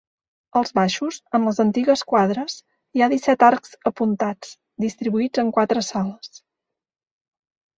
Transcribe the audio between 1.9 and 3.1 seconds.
quadres, hi ha